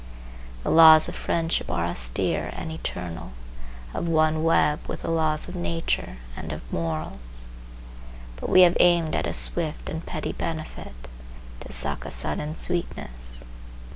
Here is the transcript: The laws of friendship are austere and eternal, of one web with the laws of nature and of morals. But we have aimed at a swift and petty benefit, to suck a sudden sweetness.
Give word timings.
The 0.63 0.71
laws 0.71 1.07
of 1.07 1.15
friendship 1.15 1.69
are 1.69 1.85
austere 1.85 2.49
and 2.53 2.71
eternal, 2.71 3.33
of 3.93 4.07
one 4.07 4.41
web 4.43 4.79
with 4.87 5.03
the 5.03 5.11
laws 5.11 5.47
of 5.47 5.53
nature 5.55 6.17
and 6.35 6.51
of 6.51 6.63
morals. 6.73 7.49
But 8.37 8.49
we 8.49 8.61
have 8.61 8.75
aimed 8.79 9.13
at 9.13 9.27
a 9.27 9.33
swift 9.33 9.89
and 9.89 10.03
petty 10.03 10.31
benefit, 10.31 11.07
to 11.59 11.71
suck 11.71 12.03
a 12.03 12.09
sudden 12.09 12.55
sweetness. 12.55 13.45